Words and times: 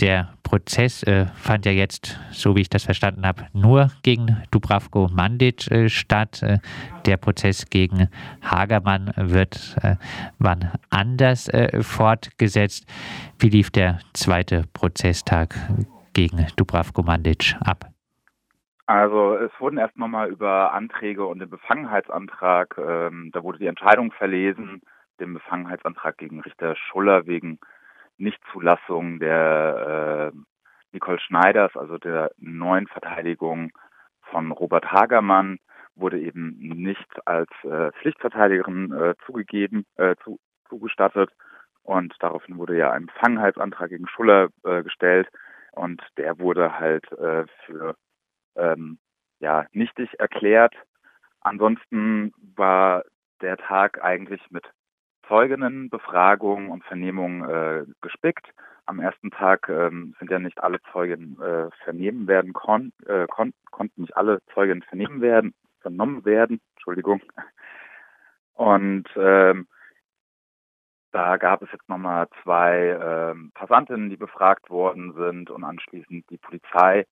der 0.00 0.28
Prozess 0.42 1.02
äh, 1.04 1.26
fand 1.34 1.64
ja 1.66 1.72
jetzt, 1.72 2.18
so 2.30 2.54
wie 2.54 2.60
ich 2.60 2.68
das 2.68 2.84
verstanden 2.84 3.26
habe, 3.26 3.46
nur 3.52 3.90
gegen 4.02 4.42
Dubravko 4.50 5.08
Mandic 5.12 5.70
äh, 5.70 5.88
statt. 5.88 6.42
Äh, 6.42 6.58
der 7.06 7.16
Prozess 7.16 7.68
gegen 7.70 8.08
Hagermann 8.42 9.12
wird 9.16 9.76
äh, 9.82 9.96
wann 10.38 10.72
anders 10.90 11.48
äh, 11.48 11.82
fortgesetzt. 11.82 12.86
Wie 13.38 13.48
lief 13.48 13.70
der 13.70 13.98
zweite 14.12 14.64
Prozesstag 14.72 15.54
gegen 16.12 16.46
Dubravko 16.56 17.02
Mandic 17.02 17.54
ab? 17.64 17.86
Also 18.86 19.34
es 19.34 19.50
wurden 19.58 19.78
erst 19.78 19.96
nochmal 19.96 20.28
über 20.28 20.72
Anträge 20.72 21.26
und 21.26 21.40
den 21.40 21.50
Befangenheitsantrag, 21.50 22.78
ähm, 22.78 23.30
da 23.32 23.42
wurde 23.42 23.58
die 23.58 23.66
Entscheidung 23.66 24.12
verlesen, 24.12 24.80
den 25.18 25.34
Befangenheitsantrag 25.34 26.18
gegen 26.18 26.40
Richter 26.40 26.76
Schuller 26.76 27.26
wegen 27.26 27.58
Nichtzulassung 28.18 29.18
der 29.18 30.32
äh, 30.34 30.38
Nicole 30.92 31.20
Schneiders, 31.20 31.76
also 31.76 31.98
der 31.98 32.30
neuen 32.38 32.86
Verteidigung 32.86 33.70
von 34.30 34.50
Robert 34.52 34.90
Hagermann, 34.90 35.58
wurde 35.94 36.20
eben 36.20 36.56
nicht 36.58 37.26
als 37.26 37.50
äh, 37.64 37.90
Pflichtverteidigerin 37.92 38.92
äh, 38.92 39.14
zugegeben, 39.24 39.86
äh, 39.96 40.14
zu, 40.22 40.38
zugestattet. 40.68 41.30
Und 41.82 42.14
daraufhin 42.20 42.58
wurde 42.58 42.76
ja 42.76 42.90
ein 42.90 43.06
Befangenheitsantrag 43.06 43.90
gegen 43.90 44.08
Schuller 44.08 44.48
äh, 44.64 44.82
gestellt 44.82 45.28
und 45.72 46.02
der 46.16 46.38
wurde 46.38 46.78
halt 46.78 47.10
äh, 47.12 47.44
für 47.64 47.96
ähm, 48.56 48.98
ja 49.38 49.66
nichtig 49.72 50.18
erklärt. 50.18 50.74
Ansonsten 51.40 52.32
war 52.56 53.04
der 53.40 53.56
Tag 53.56 54.02
eigentlich 54.02 54.40
mit 54.50 54.64
Zeuginnenbefragungen 55.28 56.70
und 56.70 56.84
Vernehmungen 56.84 57.48
äh, 57.48 57.84
gespickt. 58.00 58.46
Am 58.86 59.00
ersten 59.00 59.30
Tag 59.30 59.68
ähm, 59.68 60.14
sind 60.18 60.30
ja 60.30 60.38
nicht 60.38 60.62
alle 60.62 60.80
Zeugen 60.92 61.40
äh, 61.40 61.70
vernehmen 61.82 62.28
werden 62.28 62.52
kon 62.52 62.92
äh, 63.06 63.26
kon 63.26 63.52
konnten 63.70 64.02
nicht 64.02 64.16
alle 64.16 64.40
Zeugen 64.54 64.82
vernehmen 64.82 65.20
werden, 65.20 65.54
vernommen 65.80 66.24
werden, 66.24 66.60
Entschuldigung. 66.76 67.20
Und 68.54 69.08
ähm, 69.16 69.66
da 71.12 71.36
gab 71.36 71.62
es 71.62 71.72
jetzt 71.72 71.88
nochmal 71.88 72.28
zwei 72.42 72.98
ähm, 73.02 73.50
Passantinnen, 73.54 74.10
die 74.10 74.16
befragt 74.16 74.70
worden 74.70 75.14
sind 75.14 75.50
und 75.50 75.64
anschließend 75.64 76.24
die 76.30 76.38
Polizei. 76.38 77.06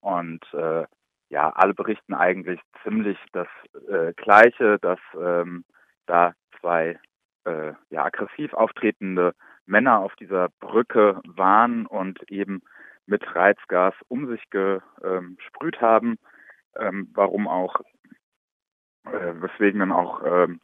Und 0.00 0.44
äh, 0.52 0.84
ja, 1.28 1.50
alle 1.50 1.74
berichten 1.74 2.14
eigentlich 2.14 2.60
ziemlich 2.82 3.18
das 3.32 3.48
äh, 3.88 4.12
Gleiche, 4.14 4.78
dass 4.80 4.98
ähm, 5.14 5.64
da 6.06 6.32
zwei 6.60 6.98
äh, 7.44 7.72
ja, 7.90 8.04
aggressiv 8.04 8.52
auftretende 8.54 9.34
Männer 9.66 10.00
auf 10.00 10.14
dieser 10.16 10.48
Brücke 10.60 11.20
waren 11.24 11.86
und 11.86 12.22
eben 12.30 12.62
mit 13.06 13.34
Reizgas 13.34 13.94
um 14.08 14.28
sich 14.28 14.42
gesprüht 14.50 15.80
haben, 15.80 16.16
ähm, 16.76 17.10
warum 17.14 17.48
auch, 17.48 17.80
äh, 19.06 19.34
weswegen 19.40 19.80
dann 19.80 19.92
auch 19.92 20.22
ähm, 20.24 20.60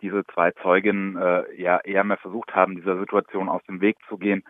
diese 0.00 0.24
zwei 0.34 0.50
Zeuginnen 0.62 1.16
äh, 1.16 1.60
ja 1.60 1.78
eher 1.78 2.04
mehr 2.04 2.18
versucht 2.18 2.54
haben, 2.54 2.76
dieser 2.76 2.98
Situation 2.98 3.48
aus 3.48 3.62
dem 3.64 3.80
Weg 3.80 3.96
zu 4.08 4.18
gehen, 4.18 4.44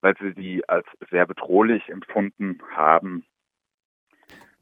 weil 0.00 0.14
sie 0.18 0.32
sie 0.32 0.68
als 0.68 0.86
sehr 1.10 1.26
bedrohlich 1.26 1.88
empfunden 1.88 2.60
haben. 2.74 3.24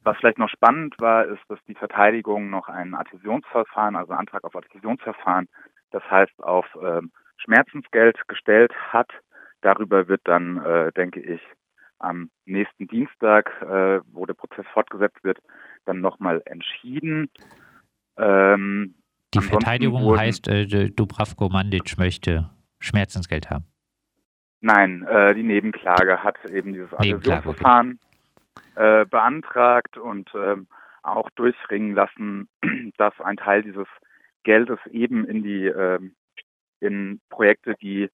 Was 0.03 0.17
vielleicht 0.19 0.39
noch 0.39 0.49
spannend 0.49 0.95
war, 0.99 1.27
ist, 1.27 1.43
dass 1.49 1.59
die 1.65 1.75
Verteidigung 1.75 2.49
noch 2.49 2.69
ein 2.69 2.95
Adhäsionsverfahren, 2.95 3.97
also 3.97 4.13
Antrag 4.13 4.45
auf 4.45 4.55
Adhäsionsverfahren 4.55 5.49
das 5.91 6.03
heißt 6.11 6.43
auf 6.43 6.67
ähm, 6.83 7.11
Schmerzensgeld 7.39 8.17
gestellt 8.29 8.73
hat. 8.93 9.11
Darüber 9.61 10.09
wird 10.09 10.23
dann, 10.25 10.65
äh, 10.65 10.93
denke 10.93 11.21
ich, 11.21 11.41
am 11.99 12.31
nächsten 12.45 12.87
Dienstag, 12.89 13.51
äh, 13.63 14.01
wo 14.13 14.27
der 14.27 14.35
Prozess 14.35 14.67
fortgesetzt 14.73 15.23
wird, 15.25 15.39
dann 15.87 16.01
nochmal 16.01 16.43
entschieden. 16.45 17.31
Ähm, 18.19 18.95
die 19.35 19.41
Verteidigung 19.41 20.03
wurden, 20.03 20.21
heißt, 20.21 20.49
äh, 20.49 20.91
Dubravko 20.91 21.49
Mandic 21.49 21.99
möchte 21.99 22.51
Schmerzensgeld 22.81 23.51
haben. 23.51 23.65
Nein, 24.61 25.03
äh, 25.05 25.35
die 25.35 25.43
Nebenklage 25.43 26.23
hat 26.23 26.37
eben 26.47 26.73
dieses 26.73 26.93
Adhäsionsverfahren 26.95 27.99
okay. 28.75 29.03
äh, 29.03 29.05
beantragt 29.05 29.97
und 29.99 30.31
ähm, 30.35 30.67
auch 31.03 31.31
durchringen 31.31 31.95
lassen, 31.95 32.49
dass 32.99 33.19
ein 33.21 33.37
Teil 33.37 33.63
dieses 33.63 33.87
Geldes 34.47 34.79
eben 34.93 35.27
in 35.27 35.43
die 35.43 35.67
ähm, 35.67 36.15
in 36.79 37.21
Projekte, 37.31 37.75
die 37.83 38.09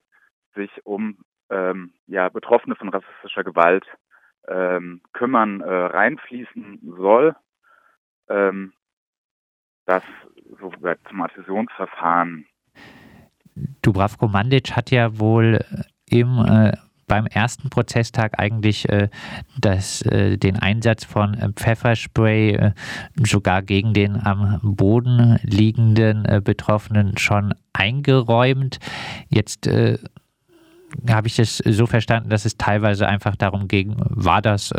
sich 0.55 0.71
um 0.85 1.19
ähm, 1.51 1.93
ja, 2.07 2.31
Betroffene 2.31 2.75
von 2.75 2.89
rassistischer 2.89 3.45
Gewalt 3.45 3.85
ähm, 4.49 5.03
kümmern, 5.13 5.61
äh, 5.61 5.71
reinfließen 5.71 6.95
soll. 6.97 7.37
Ähm, 8.29 8.73
das 9.85 10.03
so 10.59 10.73
zum 11.09 11.21
Adhäsionsverfahren. 11.21 12.47
Dubravko 13.83 14.29
Mandic 14.29 14.75
hat 14.75 14.91
ja 14.91 15.19
wohl 15.19 15.61
im 16.09 16.39
äh, 16.39 16.73
beim 17.13 17.27
ersten 17.27 17.69
Prozesstag 17.69 18.39
eigentlich 18.39 18.89
äh, 18.89 19.11
das, 19.61 20.01
äh, 20.01 20.39
den 20.39 20.59
Einsatz 20.59 21.05
von 21.05 21.35
äh, 21.35 21.51
Pfefferspray 21.53 22.55
äh, 22.55 22.73
sogar 23.23 23.61
gegen 23.61 23.93
den 23.93 24.17
am 24.17 24.61
Boden 24.63 25.39
liegenden 25.43 26.25
äh, 26.25 26.41
Betroffenen 26.43 27.19
schon 27.19 27.53
eingeräumt. 27.75 28.79
Jetzt 29.29 29.67
äh, 29.67 29.99
habe 31.07 31.29
ich 31.29 31.39
es 31.39 31.59
so 31.59 31.85
verstanden, 31.85 32.31
dass 32.31 32.47
es 32.47 32.57
teilweise 32.57 33.07
einfach 33.07 33.37
darum 33.37 33.69
ging, 33.69 33.95
war 33.99 34.41
das 34.41 34.73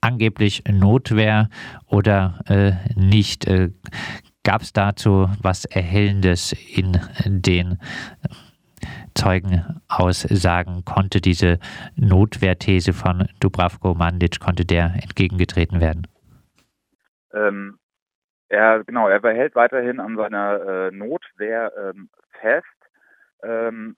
angeblich 0.00 0.62
Notwehr 0.70 1.48
oder 1.86 2.44
nicht? 2.94 3.44
Gab 4.44 4.62
es 4.62 4.72
dazu 4.72 5.28
was 5.42 5.64
Erhellendes 5.64 6.54
in 6.72 7.00
den 7.26 7.78
Zeugenaussagen 9.14 10.84
konnte 10.84 11.20
diese 11.20 11.58
Notwehrthese 11.96 12.92
von 12.92 13.28
Dubravko 13.40 13.94
Mandic, 13.94 14.40
konnte 14.40 14.64
der 14.64 14.94
entgegengetreten 15.02 15.80
werden? 15.80 16.06
Ähm, 17.32 17.78
er, 18.48 18.84
genau, 18.84 19.08
er 19.08 19.20
behält 19.20 19.54
weiterhin 19.54 20.00
an 20.00 20.16
seiner 20.16 20.60
äh, 20.60 20.90
Notwehr 20.90 21.72
ähm, 21.76 22.08
fest. 22.40 22.66
Ähm, 23.42 23.96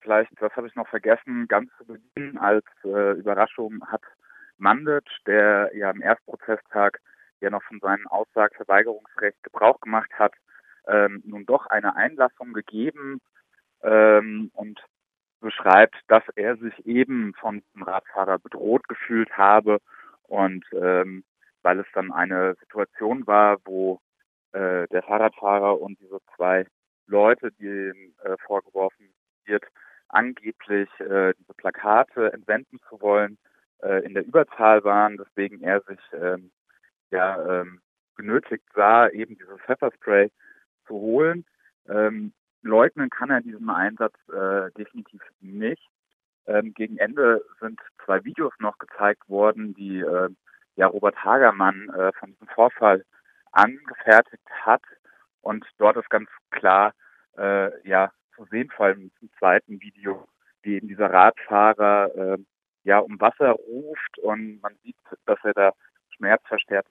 vielleicht, 0.00 0.30
das 0.40 0.54
habe 0.56 0.68
ich 0.68 0.74
noch 0.74 0.88
vergessen, 0.88 1.48
ganz 1.48 1.70
zu 1.78 1.86
Beginn 1.86 2.38
als 2.38 2.64
äh, 2.84 3.12
Überraschung 3.18 3.84
hat 3.86 4.02
Mandic, 4.58 5.04
der 5.26 5.70
ja 5.74 5.90
am 5.90 6.02
Erstprozesstag 6.02 7.00
ja 7.40 7.50
noch 7.50 7.62
von 7.64 7.80
seinem 7.80 8.06
Aussageverweigerungsrecht 8.08 9.42
Gebrauch 9.42 9.80
gemacht 9.80 10.10
hat, 10.18 10.34
ähm, 10.86 11.22
nun 11.24 11.46
doch 11.46 11.66
eine 11.66 11.96
Einlassung 11.96 12.52
gegeben, 12.52 13.20
ähm, 13.82 14.50
und 14.54 14.80
beschreibt, 15.40 15.96
dass 16.08 16.22
er 16.36 16.56
sich 16.56 16.86
eben 16.86 17.34
von 17.34 17.62
dem 17.74 17.82
Radfahrer 17.82 18.38
bedroht 18.38 18.86
gefühlt 18.88 19.30
habe 19.36 19.78
und 20.24 20.64
ähm, 20.72 21.24
weil 21.62 21.80
es 21.80 21.86
dann 21.94 22.12
eine 22.12 22.54
Situation 22.60 23.26
war, 23.26 23.58
wo 23.64 24.00
äh, 24.52 24.86
der 24.88 25.02
Fahrradfahrer 25.02 25.80
und 25.80 25.98
diese 26.00 26.18
zwei 26.36 26.66
Leute, 27.06 27.52
die 27.52 27.66
ihm 27.66 28.14
äh, 28.22 28.36
vorgeworfen 28.46 29.12
wird, 29.44 29.64
angeblich 30.08 30.88
äh, 31.00 31.34
diese 31.38 31.54
Plakate 31.54 32.32
entwenden 32.32 32.78
zu 32.88 33.00
wollen, 33.00 33.38
äh, 33.82 34.04
in 34.04 34.14
der 34.14 34.26
Überzahl 34.26 34.84
waren, 34.84 35.16
deswegen 35.16 35.62
er 35.62 35.80
sich 35.82 36.00
ähm, 36.12 36.50
ja 37.10 37.60
ähm, 37.60 37.80
genötigt 38.16 38.64
sah, 38.74 39.08
eben 39.08 39.36
dieses 39.36 39.60
Pfefferspray 39.62 40.30
zu 40.86 40.94
holen. 40.94 41.44
Ähm, 41.88 42.32
leugnen 42.62 43.10
kann 43.10 43.30
er 43.30 43.40
diesen 43.40 43.70
Einsatz 43.70 44.14
äh, 44.28 44.70
definitiv 44.76 45.22
nicht. 45.40 45.82
Ähm, 46.46 46.74
gegen 46.74 46.98
Ende 46.98 47.44
sind 47.60 47.80
zwei 48.04 48.24
Videos 48.24 48.52
noch 48.58 48.78
gezeigt 48.78 49.28
worden, 49.28 49.74
die 49.74 50.00
äh, 50.00 50.28
ja 50.76 50.86
Robert 50.86 51.22
Hagermann 51.24 51.88
äh, 51.90 52.12
von 52.12 52.32
diesem 52.32 52.48
Vorfall 52.48 53.04
angefertigt 53.52 54.48
hat. 54.62 54.82
Und 55.42 55.66
dort 55.78 55.96
ist 55.96 56.10
ganz 56.10 56.28
klar 56.50 56.94
äh, 57.36 57.88
ja 57.88 58.12
zu 58.34 58.44
sehen, 58.46 58.70
vor 58.74 58.86
allem 58.86 59.10
im 59.20 59.30
zweiten 59.38 59.80
Video, 59.80 60.28
wie 60.62 60.76
eben 60.76 60.88
dieser 60.88 61.12
Radfahrer 61.12 62.14
äh, 62.14 62.38
ja 62.84 62.98
um 62.98 63.20
Wasser 63.20 63.50
ruft 63.50 64.18
und 64.22 64.60
man 64.60 64.74
sieht, 64.82 64.96
dass 65.26 65.38
er 65.42 65.52
da 65.54 65.72
schmerzverstärkt 66.16 66.90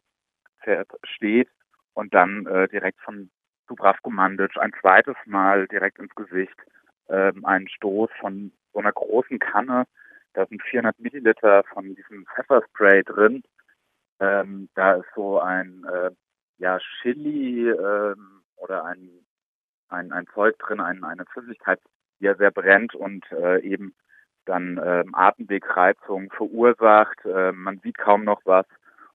steht 1.03 1.49
und 1.93 2.13
dann 2.13 2.45
äh, 2.45 2.67
direkt 2.67 2.99
von 3.01 3.29
Dubravko 3.79 4.09
Mandic 4.09 4.57
ein 4.57 4.73
zweites 4.81 5.15
Mal 5.25 5.67
direkt 5.67 5.99
ins 5.99 6.13
Gesicht 6.13 6.55
ähm, 7.07 7.45
einen 7.45 7.69
Stoß 7.69 8.09
von 8.19 8.51
so 8.73 8.79
einer 8.79 8.91
großen 8.91 9.39
Kanne. 9.39 9.85
Da 10.33 10.45
sind 10.45 10.61
400 10.63 10.99
Milliliter 10.99 11.63
von 11.73 11.95
diesem 11.95 12.25
Pfefferspray 12.25 13.03
drin. 13.03 13.41
Ähm, 14.19 14.69
da 14.75 14.95
ist 14.95 15.07
so 15.15 15.39
ein 15.39 15.85
äh, 15.85 16.11
ja, 16.57 16.77
Chili 17.01 17.69
ähm, 17.69 18.41
oder 18.57 18.83
ein, 18.83 19.09
ein, 19.87 20.11
ein 20.11 20.27
Zeug 20.33 20.59
drin, 20.59 20.81
ein, 20.81 21.05
eine 21.05 21.25
Flüssigkeit, 21.27 21.79
die 22.19 22.25
ja 22.25 22.35
sehr 22.35 22.51
brennt 22.51 22.93
und 22.95 23.25
äh, 23.31 23.61
eben 23.61 23.95
dann 24.45 24.79
ähm, 24.83 25.15
Atemwegreizung 25.15 26.29
verursacht. 26.31 27.25
Äh, 27.25 27.53
man 27.53 27.79
sieht 27.79 27.97
kaum 27.97 28.25
noch 28.25 28.41
was. 28.43 28.65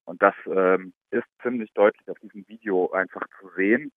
Und 0.06 0.22
das 0.22 0.34
ähm, 0.46 0.94
ist 1.10 1.26
ziemlich 1.42 1.70
deutlich 1.74 2.08
auf 2.08 2.18
diesem 2.20 2.48
Video 2.48 2.90
einfach 2.92 3.26
zu 3.40 3.50
sehen. 3.56 3.92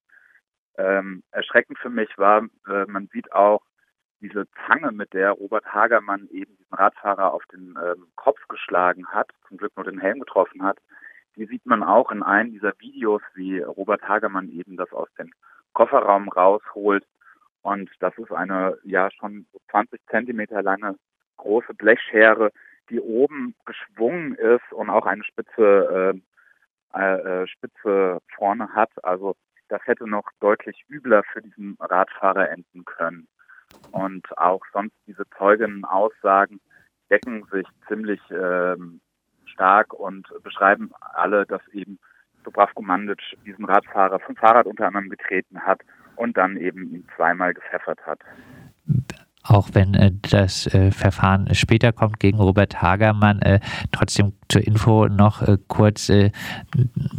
Ähm, 0.78 1.24
erschreckend 1.32 1.80
für 1.80 1.90
mich 1.90 2.10
war, 2.18 2.44
äh, 2.68 2.86
man 2.88 3.08
sieht 3.08 3.32
auch 3.32 3.62
diese 4.22 4.48
Zange, 4.66 4.92
mit 4.92 5.14
der 5.14 5.32
Robert 5.32 5.66
Hagermann 5.66 6.28
eben 6.32 6.56
diesen 6.58 6.74
Radfahrer 6.74 7.34
auf 7.34 7.44
den 7.52 7.78
ähm, 7.84 8.08
Kopf 8.16 8.40
geschlagen 8.48 9.08
hat, 9.08 9.30
zum 9.48 9.58
Glück 9.58 9.76
nur 9.76 9.86
den 9.86 10.00
Helm 10.00 10.20
getroffen 10.20 10.64
hat, 10.64 10.80
die 11.36 11.46
sieht 11.46 11.66
man 11.66 11.84
auch 11.84 12.12
in 12.12 12.24
einem 12.24 12.52
dieser 12.52 12.74
Videos, 12.80 13.22
wie 13.36 13.60
Robert 13.60 14.08
Hagermann 14.08 14.50
eben 14.50 14.76
das 14.76 14.92
aus 14.92 15.08
dem 15.20 15.32
Kofferraum 15.74 16.30
rausholt. 16.30 17.06
Und 17.62 17.92
das 18.00 18.18
ist 18.18 18.32
eine 18.32 18.78
ja 18.84 19.12
schon 19.12 19.46
20 19.70 20.02
Zentimeter 20.08 20.64
lange 20.64 20.96
große 21.38 21.76
Blechschere, 21.76 22.52
die 22.90 23.00
oben 23.00 23.54
geschwungen 23.66 24.34
ist 24.36 24.72
und 24.72 24.90
auch 24.90 25.06
eine 25.06 25.24
spitze, 25.24 26.20
äh, 26.94 27.00
äh, 27.00 27.48
Spitze 27.48 28.20
vorne 28.36 28.74
hat. 28.74 28.90
Also 29.04 29.36
das 29.70 29.82
hätte 29.86 30.08
noch 30.08 30.30
deutlich 30.40 30.86
übler 30.90 31.24
für 31.32 31.42
diesen 31.42 31.78
Radfahrer 31.80 32.50
enden 32.50 32.86
können. 32.86 33.28
Und 33.92 34.26
auch 34.38 34.62
sonst 34.74 34.96
diese 35.06 35.24
Zeugenaussagen 35.38 36.60
decken 37.10 37.46
sich 37.52 37.68
ziemlich 37.88 38.20
ähm, 38.32 39.02
stark 39.46 39.94
und 39.94 40.28
beschreiben 40.44 40.92
alle, 41.00 41.46
dass 41.46 41.62
eben 41.70 42.00
Dubravko 42.44 42.82
Mandic 42.82 43.20
diesen 43.46 43.66
Radfahrer 43.66 44.20
vom 44.20 44.36
Fahrrad 44.36 44.68
unter 44.68 44.88
anderem 44.88 45.10
getreten 45.10 45.60
hat 45.62 45.82
und 46.16 46.38
dann 46.38 46.58
eben 46.58 46.90
ihn 46.94 47.08
zweimal 47.16 47.54
gepfeffert 47.54 48.06
hat. 48.06 48.20
Auch 49.48 49.70
wenn 49.74 49.94
äh, 49.94 50.12
das 50.30 50.68
äh, 50.74 50.92
Verfahren 50.92 51.54
später 51.54 51.94
kommt 51.94 52.20
gegen 52.20 52.40
Robert 52.40 52.82
Hagermann, 52.82 53.40
äh, 53.42 53.60
trotzdem 53.92 54.34
zur 54.50 54.66
Info 54.66 55.08
noch 55.08 55.44
kurz, 55.68 56.10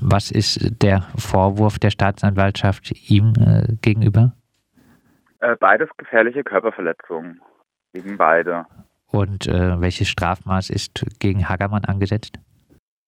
was 0.00 0.30
ist 0.30 0.82
der 0.82 1.02
Vorwurf 1.16 1.78
der 1.78 1.90
Staatsanwaltschaft 1.90 3.10
ihm 3.10 3.34
gegenüber? 3.82 4.32
beides 5.60 5.88
gefährliche 5.98 6.42
Körperverletzungen 6.42 7.40
gegen 7.92 8.16
beide. 8.16 8.66
Und 9.10 9.46
äh, 9.46 9.80
welches 9.80 10.08
Strafmaß 10.08 10.70
ist 10.70 11.04
gegen 11.20 11.48
Hagermann 11.48 11.84
angesetzt? 11.84 12.38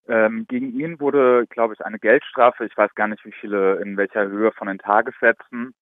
Ähm, 0.08 0.46
gegen 0.49 0.73
ihn 0.78 1.00
wurde, 1.00 1.46
glaube 1.49 1.75
ich, 1.75 1.84
eine 1.84 1.99
Geldstrafe. 1.99 2.66
Ich 2.66 2.76
weiß 2.76 2.94
gar 2.94 3.08
nicht, 3.08 3.25
wie 3.25 3.34
viele, 3.40 3.76
in 3.76 3.96
welcher 3.96 4.26
Höhe 4.26 4.52
von 4.52 4.66
den 4.66 4.78
Tagessätzen. 4.78 5.73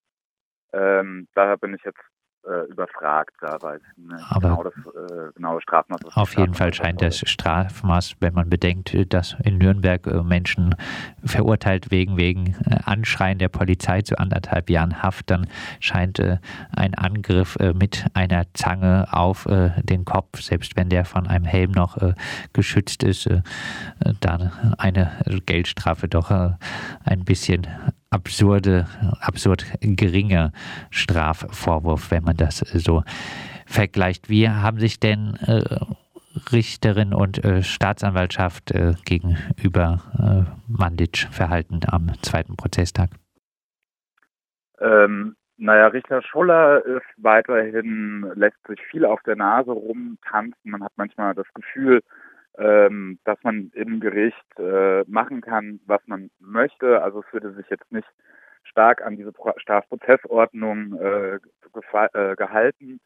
Ähm, 0.72 1.28
daher 1.34 1.56
bin 1.56 1.74
ich 1.74 1.82
jetzt 1.84 2.00
äh, 2.44 2.70
überfragt. 2.70 3.34
Da 3.40 3.58
nicht 3.96 4.24
Aber 4.30 4.48
genau 4.48 4.62
das 4.62 4.74
äh, 4.74 5.32
genaue 5.34 5.60
Strafmaß. 5.60 6.00
Auf 6.14 6.36
jeden 6.36 6.54
Fall 6.54 6.72
scheint 6.72 7.02
das 7.02 7.18
Strafmaß, 7.18 8.16
wenn 8.20 8.34
man 8.34 8.48
bedenkt, 8.48 8.96
dass 9.12 9.36
in 9.44 9.58
Nürnberg 9.58 10.06
äh, 10.06 10.22
Menschen 10.22 10.74
verurteilt 11.24 11.90
wegen, 11.90 12.16
wegen 12.16 12.56
äh, 12.66 12.78
Anschreien 12.84 13.38
der 13.38 13.48
Polizei 13.48 14.02
zu 14.02 14.18
anderthalb 14.18 14.70
Jahren 14.70 15.02
Haft, 15.02 15.30
dann 15.30 15.46
scheint 15.80 16.18
äh, 16.18 16.38
ein 16.74 16.94
Angriff 16.94 17.56
äh, 17.56 17.72
mit 17.72 18.06
einer 18.14 18.44
Zange 18.54 19.06
auf 19.10 19.46
den 19.48 20.04
Kopf, 20.04 20.40
selbst 20.40 20.76
wenn 20.76 20.88
der 20.88 21.04
von 21.04 21.26
einem 21.26 21.44
Helm 21.44 21.72
noch 21.72 21.96
geschützt 22.52 23.02
ist, 23.02 23.28
dann 24.20 24.52
eine 24.78 25.10
Geldstrafe 25.46 26.08
doch 26.08 26.30
ein 26.30 27.24
bisschen 27.24 27.66
absurde, 28.10 28.86
absurd 29.20 29.66
geringer 29.80 30.52
Strafvorwurf, 30.90 32.10
wenn 32.10 32.24
man 32.24 32.36
das 32.36 32.58
so 32.58 33.02
vergleicht. 33.66 34.28
Wie 34.28 34.48
haben 34.48 34.78
sich 34.78 34.98
denn 34.98 35.34
äh, 35.46 35.62
Richterin 36.52 37.12
und 37.12 37.44
äh, 37.44 37.62
Staatsanwaltschaft 37.62 38.70
äh, 38.70 38.94
gegenüber 39.04 40.00
äh, 40.18 40.50
Mandic 40.68 41.28
verhalten 41.30 41.80
am 41.86 42.10
zweiten 42.22 42.56
Prozesstag? 42.56 43.10
Ähm, 44.80 45.36
naja, 45.56 45.88
Richter 45.88 46.22
Schuller 46.22 46.84
ist 46.86 47.06
weiterhin, 47.16 48.30
lässt 48.34 48.64
sich 48.68 48.80
viel 48.90 49.04
auf 49.04 49.20
der 49.24 49.36
Nase 49.36 49.72
rumtanzen. 49.72 50.70
Man 50.70 50.84
hat 50.84 50.92
manchmal 50.96 51.34
das 51.34 51.46
Gefühl, 51.54 52.02
ähm, 52.58 53.18
dass 53.24 53.38
man 53.42 53.70
im 53.74 54.00
Gericht 54.00 54.58
äh, 54.58 55.04
machen 55.06 55.40
kann, 55.40 55.80
was 55.86 56.00
man 56.06 56.30
möchte. 56.40 57.02
Also 57.02 57.20
es 57.20 57.32
würde 57.32 57.52
sich 57.52 57.68
jetzt 57.70 57.90
nicht 57.92 58.08
stark 58.64 59.02
an 59.02 59.16
diese 59.16 59.32
Strafprozessordnung 59.56 60.98
äh, 61.00 61.36
äh, 61.36 62.36
gehalten. 62.36 63.00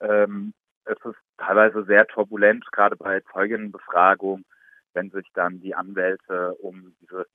Ähm, 0.00 0.52
es 0.84 0.98
ist 1.04 1.18
teilweise 1.38 1.84
sehr 1.84 2.06
turbulent, 2.06 2.64
gerade 2.72 2.96
bei 2.96 3.20
Zeuginnenbefragung, 3.32 4.44
wenn 4.94 5.10
sich 5.10 5.26
dann 5.34 5.60
die 5.60 5.74
Anwälte 5.74 6.54
um 6.54 6.94
diese 7.00 7.26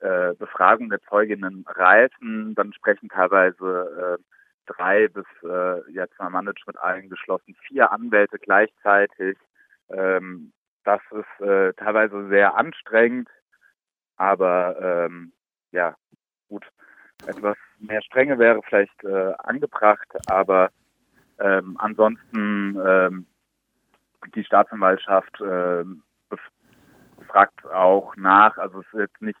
äh, 0.00 0.34
Befragung 0.34 0.90
der 0.90 1.00
Zeuginnen 1.02 1.64
reißen, 1.66 2.54
dann 2.54 2.72
sprechen 2.72 3.08
teilweise 3.08 4.18
äh, 4.18 4.22
drei 4.66 5.08
bis 5.08 5.26
äh, 5.42 5.90
jetzt 5.92 6.18
mal 6.18 6.30
Management 6.30 6.78
eingeschlossen 6.80 7.54
vier 7.66 7.92
Anwälte 7.92 8.38
gleichzeitig. 8.38 9.38
Ähm, 9.90 10.52
das 10.84 11.00
ist 11.10 11.46
äh, 11.46 11.72
teilweise 11.74 12.28
sehr 12.28 12.56
anstrengend, 12.56 13.28
aber 14.16 15.06
ähm, 15.06 15.32
ja, 15.72 15.96
gut. 16.48 16.64
Etwas 17.26 17.56
mehr 17.78 18.02
Strenge 18.02 18.38
wäre 18.38 18.60
vielleicht 18.68 19.04
äh, 19.04 19.32
angebracht, 19.38 20.08
aber 20.26 20.70
ähm, 21.38 21.76
ansonsten 21.78 22.76
ähm, 22.86 23.26
die 24.34 24.44
Staatsanwaltschaft 24.44 25.40
äh, 25.40 25.84
fragt 27.28 27.64
auch 27.66 28.14
nach, 28.16 28.56
also 28.58 28.80
es 28.80 28.86
ist 28.92 29.00
jetzt 29.00 29.22
nicht, 29.22 29.38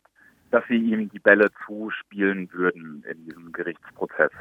dass 0.50 0.64
sie 0.68 0.76
ihm 0.76 1.08
die 1.10 1.18
Bälle 1.18 1.50
zuspielen 1.66 2.52
würden 2.52 3.04
in 3.10 3.24
diesem 3.24 3.52
Gerichtsprozess. 3.52 4.32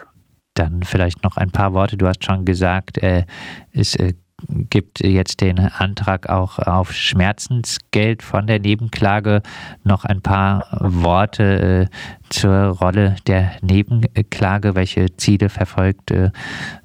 Dann 0.55 0.83
vielleicht 0.83 1.23
noch 1.23 1.37
ein 1.37 1.51
paar 1.51 1.73
Worte. 1.73 1.97
Du 1.97 2.07
hast 2.07 2.23
schon 2.23 2.45
gesagt, 2.45 3.01
äh, 3.01 3.25
es 3.71 3.95
äh, 3.95 4.13
gibt 4.47 4.99
jetzt 4.99 5.41
den 5.41 5.59
Antrag 5.59 6.29
auch 6.29 6.59
auf 6.59 6.91
Schmerzensgeld 6.91 8.21
von 8.21 8.47
der 8.47 8.59
Nebenklage. 8.59 9.41
Noch 9.83 10.05
ein 10.05 10.21
paar 10.21 10.67
Worte 10.81 11.89
äh, 11.89 12.29
zur 12.29 12.77
Rolle 12.79 13.15
der 13.27 13.57
Nebenklage. 13.61 14.75
Welche 14.75 15.15
Ziele 15.17 15.49
verfolgt 15.49 16.11
äh, 16.11 16.31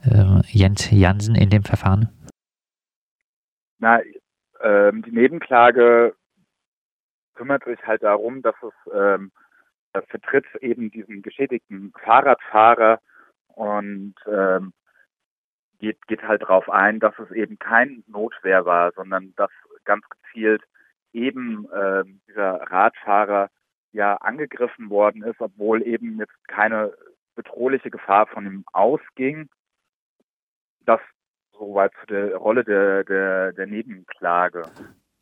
äh, 0.05 0.41
Jens 0.49 0.91
Jansen 0.91 1.35
in 1.35 1.51
dem 1.51 1.65
Verfahren? 1.65 2.09
Na, 3.79 4.01
ähm, 4.63 5.03
die 5.03 5.13
Nebenklage 5.13 6.15
kümmert 7.35 7.65
sich 7.65 7.79
halt 7.87 8.03
darum, 8.03 8.43
dass 8.43 8.57
es 8.63 8.93
ähm, 8.93 9.31
vertritt 10.09 10.47
eben 10.61 10.91
diesen 10.91 11.23
geschädigten 11.23 11.93
Fahrradfahrer 12.05 13.01
und 13.55 14.15
ähm, 14.27 14.73
geht, 15.79 16.07
geht 16.07 16.23
halt 16.23 16.43
darauf 16.43 16.69
ein, 16.69 17.01
dass 17.01 17.19
es 17.19 17.31
eben 17.31 17.59
kein 17.59 18.05
Notwehr 18.07 18.65
war, 18.65 18.93
sondern 18.93 19.33
dass 19.37 19.51
ganz 19.85 20.05
gezielt 20.09 20.63
eben 21.13 21.71
äh, 21.71 22.05
dieser 22.29 22.61
Radfahrer 22.71 23.51
ja 23.93 24.17
angegriffen 24.17 24.91
worden 24.91 25.23
ist, 25.23 25.41
obwohl 25.41 25.83
eben 25.83 26.19
jetzt 26.19 26.37
keine 26.49 26.93
bedrohliche 27.35 27.91
Gefahr 27.91 28.27
von 28.27 28.47
ihm 28.47 28.65
ausging. 28.73 29.49
Das 30.85 31.01
soweit 31.59 31.93
zu 32.01 32.07
der 32.07 32.37
Rolle 32.37 32.65
der, 32.65 33.05
der, 33.05 33.53
der 33.53 33.67
Nebenklage. 33.67 34.63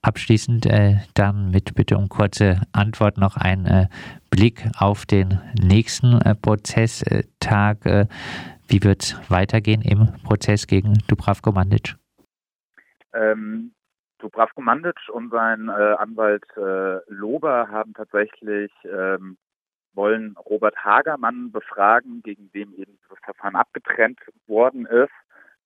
Abschließend 0.02 0.66
äh, 0.66 0.96
dann 1.14 1.50
mit 1.50 1.74
Bitte 1.74 1.96
um 1.96 2.08
kurze 2.08 2.60
Antwort 2.72 3.18
noch 3.18 3.36
ein 3.36 3.66
äh, 3.66 3.86
Blick 4.30 4.68
auf 4.78 5.04
den 5.04 5.40
nächsten 5.60 6.20
äh, 6.20 6.34
Prozesstag. 6.34 8.08
Wie 8.68 8.82
wird 8.82 9.02
es 9.02 9.30
weitergehen 9.30 9.82
im 9.82 10.12
Prozess 10.24 10.66
gegen 10.66 10.94
Dubravko 11.08 11.52
Mandic? 11.52 11.94
Ähm, 13.14 13.72
Dubravko 14.18 14.60
Mandic 14.60 14.96
und 15.12 15.30
sein 15.30 15.68
äh, 15.68 15.72
Anwalt 15.72 16.44
äh, 16.56 16.98
Lober 17.12 17.68
haben 17.68 17.94
tatsächlich 17.94 18.72
ähm, 18.84 19.36
wollen 19.94 20.36
Robert 20.36 20.76
Hagermann 20.84 21.52
befragen, 21.52 22.22
gegen 22.22 22.50
den 22.52 22.74
eben 22.74 22.98
das 23.08 23.18
Verfahren 23.24 23.56
abgetrennt 23.56 24.20
worden 24.46 24.84
ist. 24.86 25.12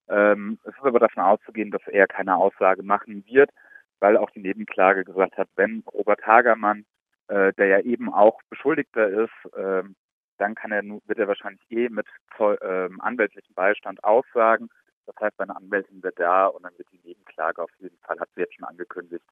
Ähm, 0.09 0.59
es 0.65 0.75
ist 0.75 0.85
aber 0.85 1.01
davon 1.01 1.23
auszugehen, 1.23 1.71
dass 1.71 1.83
er 1.87 2.07
keine 2.07 2.37
Aussage 2.37 2.83
machen 2.83 3.25
wird 3.27 3.51
weil 4.01 4.17
auch 4.17 4.31
die 4.31 4.41
Nebenklage 4.41 5.05
gesagt 5.05 5.37
hat, 5.37 5.49
wenn 5.57 5.85
Robert 5.93 6.27
Hagermann, 6.27 6.85
äh, 7.29 7.53
der 7.53 7.67
ja 7.67 7.81
eben 7.81 8.13
auch 8.13 8.41
Beschuldigter 8.49 9.09
ist, 9.09 9.55
äh, 9.55 9.83
dann 10.41 10.55
kann 10.55 10.73
er, 10.73 10.83
wird 10.83 11.19
er 11.19 11.29
wahrscheinlich 11.29 11.65
eh 11.71 11.89
mit 11.89 12.07
äh, 12.39 12.89
anwältlichem 12.99 13.55
Beistand 13.55 14.03
aussagen. 14.03 14.69
Das 15.07 15.17
heißt, 15.21 15.37
seine 15.37 15.57
Anwältin 15.57 16.03
wird 16.03 16.19
da 16.19 16.47
und 16.47 16.63
dann 16.63 16.77
wird 16.79 16.89
die 16.93 17.01
Nebenklage 17.05 17.63
auf 17.63 17.71
jeden 17.79 17.99
Fall, 17.99 18.19
hat 18.19 18.29
sie 18.35 18.41
jetzt 18.41 18.55
schon 18.55 18.65
angekündigt, 18.65 19.25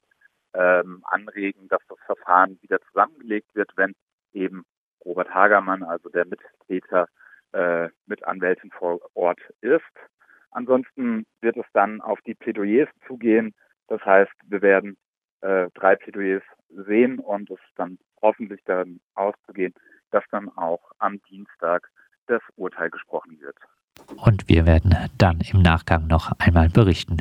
ähm, 0.55 1.03
anregen, 1.05 1.69
dass 1.69 1.83
das 1.89 1.99
Verfahren 2.07 2.59
wieder 2.63 2.81
zusammengelegt 2.89 3.55
wird, 3.55 3.71
wenn 3.77 3.95
eben 4.33 4.65
Robert 5.05 5.33
Hagermann, 5.33 5.83
also 5.83 6.09
der 6.09 6.27
Mittäter, 6.27 7.09
äh, 7.53 7.89
mit 8.07 8.25
Anwältin 8.25 8.71
vor 8.71 9.01
Ort 9.15 9.41
ist. 9.61 9.83
Ansonsten 10.51 11.27
wird 11.41 11.57
es 11.57 11.67
dann 11.73 12.01
auf 12.01 12.21
die 12.23 12.35
Plädoyers 12.35 12.89
zugehen. 13.07 13.55
Das 13.87 14.05
heißt, 14.05 14.33
wir 14.45 14.63
werden 14.63 14.97
äh, 15.41 15.69
drei 15.75 15.97
Plädoyers 15.97 16.43
sehen 16.69 17.19
und 17.19 17.51
es 17.51 17.61
dann 17.77 17.99
hoffentlich 18.21 18.63
dann 18.65 19.01
auszugehen, 19.15 19.73
dass 20.11 20.25
dann 20.31 20.49
auch 20.57 20.91
am 20.99 21.21
Dienstag 21.31 21.91
das 22.27 22.43
Urteil 22.57 22.91
gesprochen 22.91 23.39
wird. 23.41 23.57
Und 24.17 24.49
wir 24.49 24.67
werden 24.67 24.97
dann 25.19 25.41
im 25.41 25.63
Nachgang 25.63 26.07
noch 26.07 26.33
einmal 26.39 26.69
berichten. 26.69 27.19